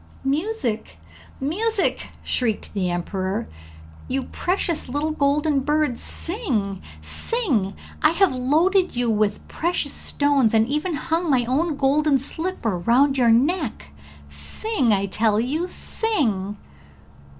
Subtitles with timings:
[0.23, 0.97] 'Music,
[1.39, 3.47] music!' shrieked the emperor.
[4.07, 7.75] 'You precious little golden bird, sing, sing!
[8.01, 13.15] I have loaded you with precious stones, and even hung my own golden slipper round
[13.19, 13.89] your neck;
[14.27, 16.57] sing, I tell you, sing!'